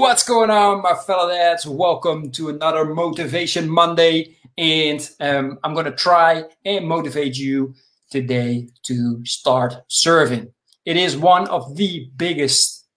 what's 0.00 0.24
going 0.24 0.50
on, 0.50 0.82
my 0.82 0.94
fellow 0.94 1.28
dads? 1.28 1.66
Welcome 1.66 2.32
to 2.32 2.48
another 2.48 2.84
Motivation 2.84 3.68
Monday. 3.68 4.36
And 4.58 5.08
um, 5.20 5.58
I'm 5.62 5.72
going 5.72 5.86
to 5.86 5.92
try 5.92 6.44
and 6.64 6.88
motivate 6.88 7.36
you 7.38 7.74
today 8.10 8.68
to 8.86 9.24
start 9.24 9.74
serving. 9.86 10.52
It 10.84 10.96
is 10.96 11.16
one 11.16 11.46
of 11.46 11.76
the 11.76 12.10
biggest 12.16 12.88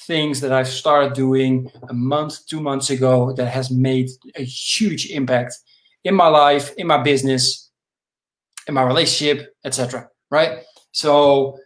things 0.00 0.40
that 0.42 0.52
I've 0.52 0.68
started 0.68 1.14
doing 1.14 1.70
a 1.88 1.94
month, 1.94 2.46
two 2.46 2.60
months 2.60 2.90
ago 2.90 3.32
that 3.32 3.46
has 3.46 3.70
made 3.70 4.10
a 4.36 4.42
huge 4.42 5.06
impact 5.06 5.54
in 6.04 6.14
my 6.14 6.28
life, 6.28 6.74
in 6.76 6.86
my 6.86 7.02
business, 7.02 7.70
in 8.68 8.74
my 8.74 8.82
relationship, 8.82 9.54
etc. 9.64 10.10
Right? 10.30 10.64
So, 10.92 11.58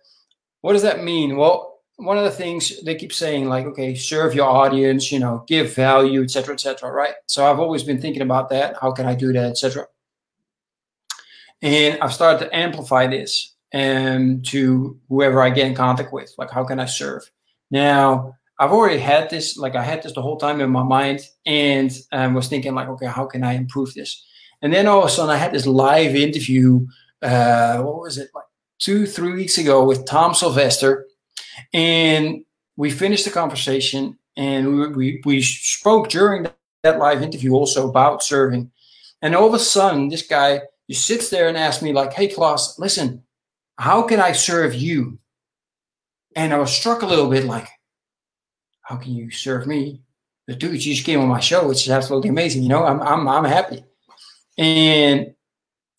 what 0.60 0.74
does 0.74 0.82
that 0.82 1.02
mean? 1.02 1.36
Well, 1.36 1.75
one 1.96 2.18
of 2.18 2.24
the 2.24 2.30
things 2.30 2.82
they 2.82 2.94
keep 2.94 3.12
saying 3.12 3.48
like 3.48 3.64
okay 3.64 3.94
serve 3.94 4.34
your 4.34 4.46
audience 4.46 5.10
you 5.10 5.18
know 5.18 5.44
give 5.46 5.74
value 5.74 6.22
etc 6.22 6.54
etc 6.54 6.90
right? 6.90 7.14
So 7.26 7.50
i've 7.50 7.58
always 7.58 7.82
been 7.82 8.00
thinking 8.00 8.22
about 8.22 8.50
that. 8.50 8.76
How 8.80 8.92
can 8.92 9.06
i 9.06 9.14
do 9.14 9.32
that 9.32 9.50
etc 9.50 9.86
and 11.62 11.98
i've 12.02 12.12
started 12.12 12.44
to 12.44 12.56
amplify 12.56 13.06
this 13.06 13.54
and 13.72 14.44
to 14.46 14.98
whoever 15.08 15.40
i 15.42 15.50
get 15.50 15.66
in 15.66 15.74
contact 15.74 16.12
with 16.12 16.32
like 16.38 16.50
how 16.50 16.64
can 16.64 16.78
i 16.78 16.84
serve? 16.84 17.30
Now 17.70 18.34
i've 18.58 18.72
already 18.72 18.98
had 18.98 19.30
this 19.30 19.56
like 19.56 19.74
i 19.74 19.82
had 19.82 20.02
this 20.02 20.12
the 20.12 20.22
whole 20.22 20.36
time 20.36 20.60
in 20.60 20.70
my 20.70 20.82
mind 20.82 21.20
and 21.46 21.90
um, 22.12 22.34
was 22.34 22.48
thinking 22.48 22.74
like 22.74 22.88
okay 22.88 23.06
how 23.06 23.24
can 23.24 23.42
i 23.42 23.54
improve 23.54 23.94
this? 23.94 24.22
And 24.62 24.72
then 24.72 24.86
all 24.86 25.00
of 25.00 25.06
a 25.06 25.10
sudden 25.10 25.34
i 25.34 25.38
had 25.38 25.52
this 25.52 25.66
live 25.66 26.14
interview 26.14 26.86
uh 27.22 27.78
what 27.78 28.00
was 28.00 28.18
it 28.18 28.28
like 28.34 28.44
two 28.78 29.06
three 29.06 29.32
weeks 29.32 29.56
ago 29.56 29.82
with 29.82 30.04
tom 30.04 30.34
sylvester 30.34 31.06
and 31.72 32.44
we 32.76 32.90
finished 32.90 33.24
the 33.24 33.30
conversation 33.30 34.18
and 34.36 34.78
we, 34.78 34.88
we, 34.88 35.22
we 35.24 35.42
spoke 35.42 36.08
during 36.08 36.46
that 36.82 36.98
live 36.98 37.22
interview 37.22 37.52
also 37.52 37.88
about 37.88 38.22
serving. 38.22 38.70
And 39.22 39.34
all 39.34 39.48
of 39.48 39.54
a 39.54 39.58
sudden, 39.58 40.08
this 40.08 40.26
guy 40.26 40.60
just 40.88 41.06
sits 41.06 41.30
there 41.30 41.48
and 41.48 41.56
asks 41.56 41.82
me, 41.82 41.92
like, 41.92 42.12
hey, 42.12 42.28
Klaus, 42.28 42.78
listen, 42.78 43.22
how 43.78 44.02
can 44.02 44.20
I 44.20 44.32
serve 44.32 44.74
you? 44.74 45.18
And 46.34 46.52
I 46.52 46.58
was 46.58 46.70
struck 46.70 47.02
a 47.02 47.06
little 47.06 47.30
bit 47.30 47.44
like, 47.44 47.68
how 48.82 48.96
can 48.96 49.14
you 49.14 49.30
serve 49.30 49.66
me? 49.66 50.02
But 50.46 50.58
dude, 50.58 50.84
you 50.84 50.94
just 50.94 51.06
came 51.06 51.20
on 51.20 51.28
my 51.28 51.40
show, 51.40 51.66
which 51.66 51.86
is 51.86 51.90
absolutely 51.90 52.30
amazing. 52.30 52.62
You 52.62 52.68
know, 52.68 52.84
I'm, 52.84 53.00
I'm, 53.00 53.26
I'm 53.26 53.44
happy. 53.44 53.82
And 54.58 55.34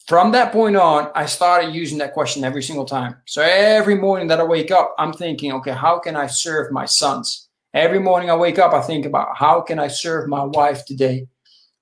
from 0.08 0.31
that 0.31 0.53
point 0.53 0.77
on, 0.77 1.11
I 1.16 1.25
started 1.25 1.75
using 1.75 1.97
that 1.97 2.13
question 2.13 2.45
every 2.45 2.63
single 2.63 2.86
time. 2.86 3.17
So 3.25 3.41
every 3.41 3.95
morning 3.95 4.27
that 4.30 4.39
I 4.39 4.44
wake 4.44 4.72
up, 4.72 4.95
I'm 4.97 5.11
thinking, 5.11 5.52
okay, 5.53 5.73
how 5.73 6.00
can 6.00 6.16
I 6.16 6.27
serve 6.27 6.72
my 6.72 6.86
sons? 6.86 7.50
Every 7.73 8.00
morning 8.00 8.30
I 8.30 8.35
wake 8.35 8.58
up, 8.58 8.73
I 8.73 8.81
think 8.81 9.05
about 9.05 9.35
how 9.35 9.59
can 9.61 9.80
I 9.80 9.89
serve 9.89 10.30
my 10.30 10.44
wife 10.44 10.85
today? 10.85 11.28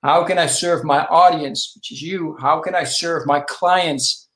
How 0.02 0.24
can 0.24 0.38
I 0.38 0.46
serve 0.46 0.84
my 0.84 1.06
audience, 1.06 1.72
which 1.74 1.92
is 1.92 2.02
you? 2.02 2.36
How 2.40 2.60
can 2.60 2.74
I 2.74 2.84
serve 2.84 3.26
my 3.26 3.40
clients? 3.40 4.28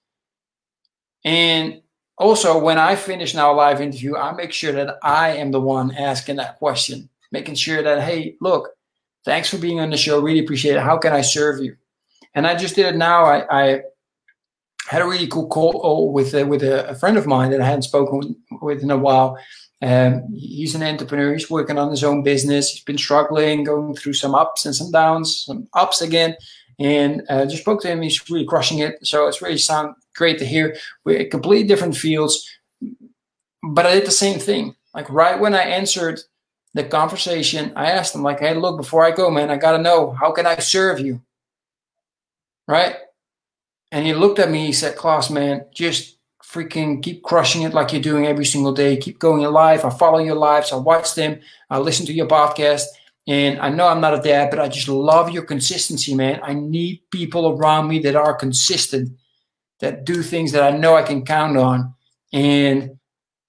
And 1.25 1.83
also, 2.17 2.59
when 2.59 2.79
I 2.79 2.95
finish 2.95 3.35
now 3.35 3.53
a 3.53 3.55
live 3.55 3.81
interview, 3.81 4.17
I 4.17 4.33
make 4.33 4.53
sure 4.53 4.73
that 4.73 4.99
I 5.03 5.31
am 5.31 5.51
the 5.51 5.61
one 5.61 5.95
asking 5.95 6.37
that 6.37 6.59
question, 6.59 7.09
making 7.33 7.57
sure 7.57 7.83
that, 7.83 8.03
hey, 8.03 8.37
look, 8.41 8.71
thanks 9.25 9.51
for 9.51 9.59
being 9.59 9.81
on 9.81 9.91
the 9.91 9.97
show. 9.97 10.21
Really 10.21 10.41
appreciate 10.41 10.77
it. 10.77 10.83
How 10.83 10.97
can 10.97 11.13
I 11.13 11.23
serve 11.23 11.61
you? 11.61 11.77
And 12.35 12.47
I 12.47 12.55
just 12.55 12.77
did 12.77 12.87
it 12.87 12.97
now. 12.97 13.25
I, 13.25 13.45
I 13.51 13.83
had 14.89 15.03
a 15.03 15.07
really 15.07 15.27
cool 15.27 15.49
call 15.49 16.13
with 16.13 16.33
with 16.47 16.63
a, 16.63 16.89
a, 16.89 16.95
friend 16.95 17.17
of 17.17 17.27
mine 17.27 17.51
that 17.51 17.61
I 17.61 17.67
hadn't 17.67 17.83
spoken 17.83 18.37
with 18.63 18.83
in 18.83 18.91
a 18.91 18.97
while. 18.97 19.39
Um, 19.83 20.33
he's 20.35 20.75
an 20.75 20.83
entrepreneur. 20.83 21.33
He's 21.33 21.51
working 21.51 21.79
on 21.79 21.91
his 21.91 22.05
own 22.05 22.23
business. 22.23 22.71
He's 22.71 22.85
been 22.85 22.99
struggling, 22.99 23.65
going 23.65 23.95
through 23.95 24.15
some 24.15 24.35
ups 24.35 24.67
and 24.67 24.75
some 24.75 24.91
downs, 24.91 25.45
some 25.47 25.69
ups 25.75 26.03
again. 26.03 26.37
And 26.79 27.23
uh, 27.29 27.45
just 27.47 27.63
spoke 27.63 27.83
to 27.83 27.89
him. 27.89 28.03
He's 28.03 28.29
really 28.31 28.45
crushing 28.45 28.79
it. 28.79 28.99
So 29.03 29.27
it's 29.27 29.43
really 29.43 29.59
sound 29.59 29.95
great 30.15 30.39
to 30.39 30.47
hear. 30.47 30.77
We're 31.05 31.27
completely 31.29 31.67
different 31.67 31.97
fields, 31.97 32.49
but 33.63 33.87
I 33.87 33.95
did 33.95 34.07
the 34.07 34.13
same 34.13 34.39
thing. 34.39 34.75
Like 34.95 35.09
right 35.11 35.39
when 35.39 35.55
I 35.55 35.63
answered 35.63 36.21
the 36.75 36.85
conversation, 36.85 37.73
I 37.77 37.91
asked 37.91 38.15
him, 38.15 38.23
like, 38.23 38.41
"Hey, 38.41 38.55
look, 38.55 38.77
before 38.77 39.05
I 39.05 39.11
go, 39.11 39.31
man, 39.31 39.51
I 39.51 39.57
gotta 39.57 39.83
know 39.83 40.11
how 40.13 40.33
can 40.33 40.47
I 40.47 40.57
serve 40.57 41.01
you." 41.01 41.21
Right? 42.71 42.97
And 43.91 44.07
he 44.07 44.15
looked 44.15 44.39
at 44.39 44.51
me, 44.51 44.67
he 44.67 44.73
said, 44.73 44.97
Klaus, 44.97 45.29
man, 45.29 45.65
just 45.75 46.19
freaking 46.45 47.03
keep 47.03 47.23
crushing 47.23 47.63
it 47.63 47.75
like 47.75 47.93
you're 47.93 48.01
doing 48.01 48.27
every 48.27 48.45
single 48.45 48.73
day. 48.73 48.97
Keep 48.97 49.19
going 49.19 49.43
live. 49.43 49.85
I 49.85 49.91
follow 49.91 50.19
your 50.19 50.37
lives. 50.37 50.73
I 50.73 50.77
watch 50.77 51.15
them. 51.15 51.41
I 51.69 51.79
listen 51.79 52.07
to 52.07 52.13
your 52.13 52.27
podcast. 52.27 52.85
And 53.27 53.61
I 53.61 53.69
know 53.69 53.87
I'm 53.87 54.01
not 54.01 54.19
a 54.19 54.23
dad, 54.23 54.51
but 54.51 54.59
I 54.59 54.69
just 54.69 54.89
love 54.89 55.31
your 55.31 55.45
consistency, 55.45 56.15
man. 56.15 56.41
I 56.43 56.55
need 56.55 57.03
people 57.11 57.57
around 57.57 57.89
me 57.89 57.99
that 58.01 58.17
are 58.17 58.35
consistent, 58.35 59.17
that 59.81 60.05
do 60.05 60.23
things 60.23 60.53
that 60.53 60.63
I 60.63 60.77
know 60.77 60.97
I 60.97 61.03
can 61.03 61.25
count 61.25 61.57
on. 61.57 61.95
And 62.33 62.99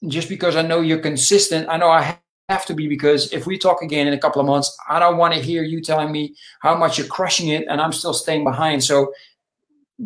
just 0.08 0.30
because 0.30 0.56
I 0.56 0.62
know 0.64 0.82
you're 0.82 1.00
consistent, 1.00 1.70
I 1.70 1.78
know 1.78 1.90
I 1.90 2.18
have 2.52 2.66
to 2.66 2.74
be 2.74 2.88
because 2.88 3.32
if 3.32 3.48
we 3.48 3.58
talk 3.58 3.82
again 3.82 4.08
in 4.08 4.14
a 4.14 4.18
couple 4.18 4.42
of 4.42 4.48
months, 4.48 4.76
I 4.90 5.00
don't 5.00 5.18
want 5.18 5.34
to 5.34 5.40
hear 5.40 5.64
you 5.64 5.82
telling 5.82 6.12
me 6.12 6.36
how 6.62 6.76
much 6.76 6.98
you're 6.98 7.08
crushing 7.08 7.50
it 7.50 7.66
and 7.70 7.82
I'm 7.82 7.94
still 7.94 8.14
staying 8.14 8.44
behind. 8.44 8.84
So 8.84 9.14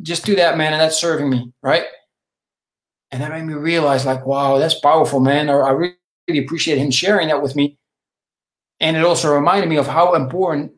just 0.02 0.26
do 0.26 0.36
that, 0.36 0.58
man, 0.58 0.74
and 0.74 0.82
that's 0.82 1.00
serving 1.00 1.30
me, 1.30 1.52
right? 1.62 1.86
And 3.12 3.22
that 3.22 3.32
made 3.32 3.46
me 3.46 3.54
realize, 3.54 4.06
like, 4.06 4.26
wow, 4.26 4.58
that's 4.58 4.80
powerful, 4.80 5.20
man. 5.20 5.50
Or 5.50 5.64
I 5.64 5.72
really 6.28 6.44
appreciate 6.44 6.78
him 6.78 6.92
sharing 6.92 7.30
that 7.30 7.42
with 7.42 7.56
me. 7.56 7.78
And 8.80 8.98
it 8.98 9.06
also 9.06 9.34
reminded 9.34 9.70
me 9.70 9.78
of 9.78 9.88
how 9.88 10.16
important 10.16 10.74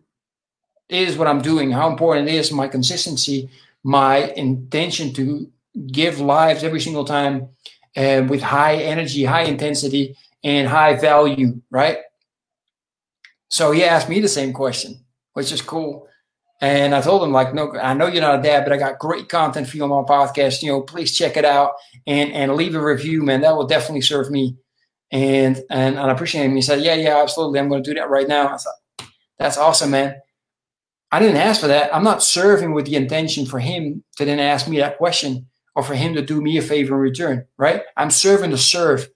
is 0.90 1.18
what 1.18 1.28
I'm 1.28 1.42
doing, 1.42 1.72
how 1.72 1.90
important 1.90 2.30
it 2.30 2.36
is 2.36 2.52
my 2.52 2.68
consistency, 2.68 3.50
my 3.84 4.32
intention 4.36 5.14
to 5.14 5.50
give 5.92 6.20
lives 6.20 6.64
every 6.64 6.80
single 6.80 7.06
time 7.06 7.50
uh, 7.96 8.24
with 8.30 8.42
high 8.42 8.76
energy, 8.76 9.24
high 9.26 9.44
intensity, 9.44 10.16
and 10.44 10.68
high 10.68 10.96
value, 10.96 11.62
right? 11.70 11.98
So 13.50 13.72
he 13.72 13.84
asked 13.84 14.10
me 14.10 14.20
the 14.20 14.28
same 14.28 14.54
question, 14.54 15.04
which 15.34 15.52
is 15.52 15.62
cool. 15.62 16.08
And 16.60 16.96
I 16.96 17.02
told 17.02 17.24
him, 17.24 17.32
like, 17.32 17.54
no, 17.54 17.72
I 17.74 17.94
know 17.94 18.08
you're 18.08 18.22
not 18.22 18.40
a 18.40 18.42
dad, 18.42 18.64
but 18.64 18.74
I 18.74 18.78
got 18.78 18.98
great 18.98 19.30
content 19.30 19.68
for 19.68 19.78
you 19.78 19.84
on 19.84 19.90
my 19.90 20.02
podcast. 20.02 20.64
You 20.64 20.70
know, 20.70 20.82
please 20.82 21.16
check 21.16 21.38
it 21.38 21.46
out 21.46 21.74
and 22.08 22.32
and 22.34 22.56
leave 22.56 22.74
a 22.74 22.84
review, 22.84 23.22
man. 23.22 23.42
That 23.42 23.56
will 23.56 23.68
definitely 23.68 24.02
serve 24.02 24.32
me. 24.32 24.58
And 25.12 25.62
and, 25.70 26.00
I 26.00 26.12
appreciate 26.12 26.46
him. 26.46 26.56
He 26.56 26.62
said, 26.62 26.82
Yeah, 26.82 26.96
yeah, 26.96 27.22
absolutely. 27.22 27.60
I'm 27.60 27.70
going 27.70 27.84
to 27.84 27.90
do 27.90 28.00
that 28.00 28.10
right 28.10 28.28
now. 28.28 28.48
I 28.48 28.58
thought, 28.58 29.10
that's 29.38 29.58
awesome, 29.58 29.92
man. 29.92 30.16
I 31.12 31.20
didn't 31.20 31.38
ask 31.38 31.62
for 31.62 31.68
that. 31.68 31.94
I'm 31.96 32.04
not 32.04 32.24
serving 32.24 32.74
with 32.74 32.86
the 32.86 32.96
intention 32.96 33.46
for 33.46 33.60
him 33.60 34.04
to 34.18 34.26
then 34.26 34.40
ask 34.40 34.68
me 34.68 34.80
that 34.80 34.98
question 34.98 35.48
or 35.76 35.84
for 35.84 35.96
him 35.96 36.16
to 36.16 36.22
do 36.22 36.42
me 36.42 36.58
a 36.58 36.62
favor 36.62 36.96
in 36.96 37.02
return, 37.02 37.46
right? 37.58 37.84
I'm 37.96 38.12
serving 38.12 38.52
to 38.52 38.58
serve. 38.58 39.08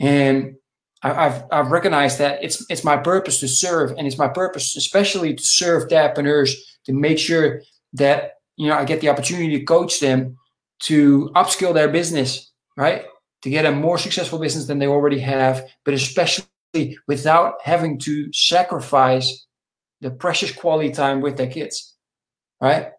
And 0.00 0.56
I've 1.02 1.44
I've 1.50 1.70
recognized 1.70 2.18
that 2.18 2.42
it's 2.44 2.64
it's 2.70 2.84
my 2.84 2.96
purpose 2.96 3.40
to 3.40 3.48
serve, 3.48 3.92
and 3.92 4.06
it's 4.06 4.18
my 4.18 4.28
purpose, 4.28 4.76
especially 4.76 5.34
to 5.34 5.42
serve 5.42 5.84
entrepreneurs, 5.84 6.54
to 6.84 6.92
make 6.92 7.18
sure 7.18 7.62
that 7.94 8.34
you 8.56 8.68
know 8.68 8.76
I 8.76 8.84
get 8.84 9.00
the 9.00 9.08
opportunity 9.08 9.58
to 9.58 9.64
coach 9.64 10.00
them 10.00 10.36
to 10.84 11.30
upskill 11.34 11.74
their 11.74 11.88
business, 11.88 12.52
right? 12.76 13.04
To 13.42 13.50
get 13.50 13.66
a 13.66 13.72
more 13.72 13.98
successful 13.98 14.38
business 14.38 14.66
than 14.66 14.78
they 14.78 14.86
already 14.86 15.18
have, 15.18 15.64
but 15.84 15.94
especially 15.94 16.46
without 17.08 17.54
having 17.64 17.98
to 18.00 18.32
sacrifice 18.32 19.46
the 20.00 20.10
precious 20.10 20.52
quality 20.52 20.90
time 20.90 21.20
with 21.20 21.36
their 21.36 21.48
kids, 21.48 21.94
right? 22.60 22.90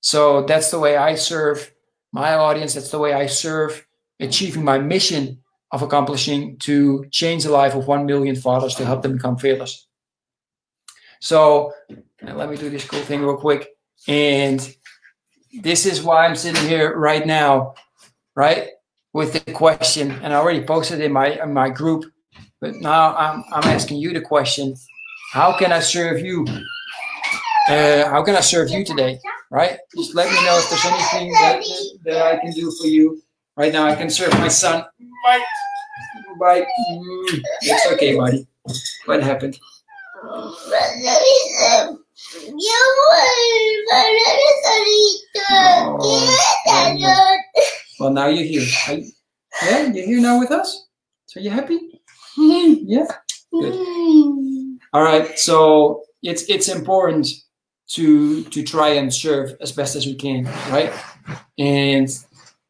So 0.00 0.44
that's 0.44 0.70
the 0.70 0.78
way 0.78 0.96
I 0.96 1.16
serve 1.16 1.72
my 2.12 2.34
audience. 2.34 2.74
That's 2.74 2.90
the 2.90 2.98
way 2.98 3.12
I 3.12 3.26
serve 3.26 3.86
achieving 4.18 4.64
my 4.64 4.78
mission 4.78 5.42
of 5.72 5.82
accomplishing 5.82 6.56
to 6.58 7.04
change 7.10 7.44
the 7.44 7.50
life 7.50 7.74
of 7.74 7.86
1 7.86 8.06
million 8.06 8.34
fathers 8.34 8.74
to 8.76 8.84
help 8.84 9.02
them 9.02 9.12
become 9.12 9.36
fearless. 9.36 9.86
So 11.20 11.72
let 12.22 12.50
me 12.50 12.56
do 12.56 12.70
this 12.70 12.84
cool 12.84 13.00
thing 13.00 13.22
real 13.22 13.36
quick. 13.36 13.68
And 14.08 14.74
this 15.62 15.86
is 15.86 16.02
why 16.02 16.26
I'm 16.26 16.36
sitting 16.36 16.66
here 16.68 16.96
right 16.96 17.26
now, 17.26 17.74
right? 18.34 18.68
With 19.12 19.32
the 19.32 19.52
question, 19.52 20.12
and 20.22 20.32
I 20.32 20.36
already 20.36 20.64
posted 20.64 21.00
in 21.00 21.12
my 21.12 21.30
in 21.42 21.52
my 21.52 21.68
group, 21.68 22.04
but 22.60 22.76
now 22.76 23.16
I'm 23.16 23.42
I'm 23.52 23.64
asking 23.64 23.98
you 23.98 24.12
the 24.12 24.20
question: 24.20 24.76
How 25.32 25.58
can 25.58 25.72
I 25.72 25.80
serve 25.80 26.20
you? 26.20 26.46
Uh, 27.68 28.08
how 28.08 28.22
can 28.22 28.36
I 28.36 28.40
serve 28.40 28.70
you 28.70 28.84
today? 28.84 29.18
Right? 29.50 29.78
Just 29.96 30.14
let 30.14 30.30
me 30.30 30.44
know 30.44 30.58
if 30.58 30.70
there's 30.70 30.84
anything 30.84 31.32
that, 31.32 31.62
that 32.04 32.22
I 32.22 32.38
can 32.38 32.52
do 32.52 32.70
for 32.80 32.86
you. 32.86 33.20
Right 33.60 33.74
now, 33.74 33.84
I 33.84 33.94
can 33.94 34.08
serve 34.08 34.32
my 34.38 34.48
son. 34.48 34.86
My 35.22 35.44
Bye. 36.38 36.62
Mm, 36.62 37.42
it's 37.60 37.92
okay, 37.92 38.16
buddy. 38.16 38.46
What 39.04 39.22
happened? 39.22 39.58
Oh. 40.24 40.56
Well, 48.00 48.10
now 48.10 48.28
you're 48.28 48.46
here. 48.46 48.62
You, 48.96 49.10
yeah, 49.62 49.92
you're 49.92 50.06
here 50.06 50.22
now 50.22 50.40
with 50.40 50.52
us. 50.52 50.86
So 51.26 51.38
you 51.38 51.50
happy? 51.50 52.00
yeah. 52.38 53.08
Good. 53.52 53.74
All 54.94 55.02
right. 55.02 55.38
So 55.38 56.04
it's 56.22 56.48
it's 56.48 56.68
important 56.68 57.28
to 57.88 58.42
to 58.44 58.62
try 58.62 58.88
and 58.88 59.12
serve 59.12 59.54
as 59.60 59.70
best 59.70 59.96
as 59.96 60.06
we 60.06 60.14
can, 60.14 60.44
right? 60.70 60.90
And 61.58 62.08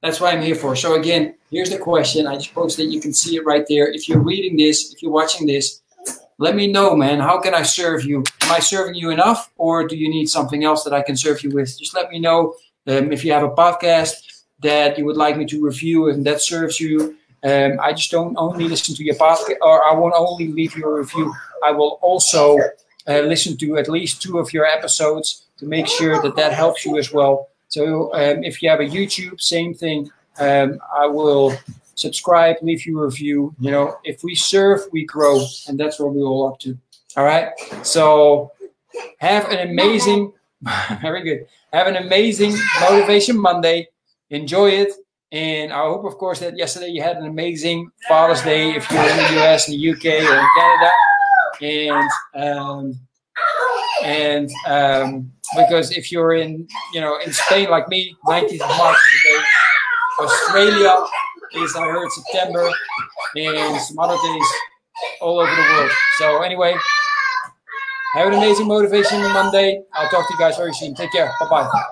that's 0.02 0.20
what 0.20 0.34
I'm 0.34 0.42
here 0.42 0.54
for. 0.54 0.74
So 0.76 0.94
again, 0.94 1.34
here's 1.50 1.70
the 1.70 1.78
question. 1.78 2.26
I 2.26 2.36
just 2.36 2.54
posted. 2.54 2.92
You 2.92 3.00
can 3.00 3.12
see 3.12 3.36
it 3.36 3.44
right 3.44 3.64
there. 3.68 3.92
If 3.92 4.08
you're 4.08 4.20
reading 4.20 4.56
this, 4.56 4.92
if 4.92 5.02
you're 5.02 5.12
watching 5.12 5.46
this, 5.46 5.82
let 6.38 6.56
me 6.56 6.72
know, 6.72 6.96
man. 6.96 7.20
How 7.20 7.38
can 7.38 7.54
I 7.54 7.62
serve 7.62 8.04
you? 8.04 8.24
Am 8.40 8.50
I 8.50 8.60
serving 8.60 8.94
you 8.94 9.10
enough, 9.10 9.50
or 9.58 9.86
do 9.86 9.94
you 9.94 10.08
need 10.08 10.26
something 10.30 10.64
else 10.64 10.84
that 10.84 10.94
I 10.94 11.02
can 11.02 11.16
serve 11.16 11.42
you 11.42 11.50
with? 11.50 11.78
Just 11.78 11.94
let 11.94 12.10
me 12.10 12.18
know. 12.18 12.54
Um, 12.86 13.12
if 13.12 13.24
you 13.24 13.32
have 13.32 13.42
a 13.42 13.50
podcast 13.50 14.44
that 14.60 14.96
you 14.96 15.04
would 15.04 15.18
like 15.18 15.36
me 15.36 15.44
to 15.46 15.62
review 15.62 16.08
and 16.08 16.24
that 16.24 16.40
serves 16.40 16.80
you, 16.80 17.16
um, 17.44 17.78
I 17.82 17.92
just 17.92 18.10
don't 18.10 18.34
only 18.38 18.68
listen 18.68 18.94
to 18.94 19.04
your 19.04 19.16
podcast, 19.16 19.56
or 19.60 19.84
I 19.84 19.92
won't 19.94 20.14
only 20.16 20.48
leave 20.48 20.76
you 20.76 20.84
a 20.84 20.98
review. 20.98 21.32
I 21.62 21.72
will 21.72 21.98
also 22.00 22.58
uh, 23.06 23.20
listen 23.20 23.58
to 23.58 23.76
at 23.76 23.88
least 23.88 24.22
two 24.22 24.38
of 24.38 24.52
your 24.52 24.64
episodes 24.64 25.44
to 25.58 25.66
make 25.66 25.86
sure 25.86 26.22
that 26.22 26.36
that 26.36 26.54
helps 26.54 26.86
you 26.86 26.96
as 26.96 27.12
well. 27.12 27.48
So 27.70 28.12
um, 28.14 28.44
if 28.44 28.62
you 28.62 28.68
have 28.68 28.80
a 28.80 28.86
YouTube, 28.86 29.40
same 29.40 29.74
thing. 29.74 30.10
Um, 30.38 30.78
I 30.94 31.06
will 31.06 31.56
subscribe, 31.94 32.56
leave 32.62 32.84
you 32.84 33.00
a 33.00 33.04
review. 33.04 33.54
You 33.60 33.70
know, 33.70 33.96
if 34.04 34.24
we 34.24 34.34
serve, 34.34 34.80
we 34.92 35.06
grow, 35.06 35.44
and 35.68 35.78
that's 35.78 35.98
what 35.98 36.12
we're 36.12 36.26
all 36.26 36.48
up 36.48 36.58
to. 36.60 36.76
All 37.16 37.24
right. 37.24 37.52
So 37.82 38.50
have 39.18 39.48
an 39.50 39.68
amazing, 39.68 40.32
very 41.00 41.22
good. 41.22 41.46
Have 41.72 41.86
an 41.86 41.96
amazing 41.96 42.56
Motivation 42.80 43.38
Monday. 43.38 43.88
Enjoy 44.30 44.70
it. 44.70 44.92
And 45.32 45.72
I 45.72 45.78
hope, 45.84 46.04
of 46.04 46.18
course, 46.18 46.40
that 46.40 46.56
yesterday 46.56 46.88
you 46.88 47.02
had 47.02 47.16
an 47.18 47.26
amazing 47.26 47.88
Father's 48.08 48.42
Day 48.42 48.72
if 48.72 48.90
you're 48.90 49.00
in 49.00 49.16
the 49.16 49.44
US, 49.44 49.68
in 49.68 49.78
the 49.78 49.90
UK, 49.90 50.04
or 50.06 50.38
in 50.38 50.46
Canada. 50.56 50.90
And 51.62 52.10
um, 52.34 53.00
and 54.02 54.50
um, 54.66 55.32
because 55.56 55.90
if 55.92 56.10
you're 56.12 56.34
in, 56.34 56.66
you 56.92 57.00
know, 57.00 57.18
in 57.24 57.32
Spain 57.32 57.70
like 57.70 57.88
me, 57.88 58.16
19th 58.26 58.60
of 58.60 58.78
March. 58.78 58.98
Australia 60.20 61.04
is, 61.54 61.74
I 61.74 61.86
heard, 61.86 62.10
September, 62.10 62.68
and 63.36 63.80
some 63.80 63.98
other 63.98 64.16
days 64.22 64.46
all 65.20 65.40
over 65.40 65.50
the 65.50 65.62
world. 65.62 65.90
So 66.18 66.42
anyway, 66.42 66.74
have 68.14 68.28
an 68.28 68.34
amazing 68.34 68.66
motivation 68.66 69.20
Monday. 69.32 69.82
I'll 69.94 70.08
talk 70.10 70.28
to 70.28 70.34
you 70.34 70.38
guys 70.38 70.56
very 70.56 70.74
soon. 70.74 70.94
Take 70.94 71.12
care. 71.12 71.32
Bye 71.40 71.48
bye. 71.48 71.82